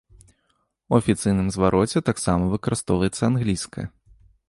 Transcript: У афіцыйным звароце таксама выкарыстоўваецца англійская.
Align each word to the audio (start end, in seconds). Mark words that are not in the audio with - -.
У 0.93 0.99
афіцыйным 1.01 1.47
звароце 1.57 2.05
таксама 2.09 2.43
выкарыстоўваецца 2.57 3.21
англійская. 3.33 3.85